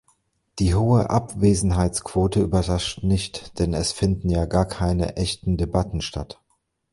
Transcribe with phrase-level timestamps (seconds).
[0.57, 6.41] Die hohe Abwesenheitsquote überrascht nicht, denn es finden ja gar keine echten Debatten statt.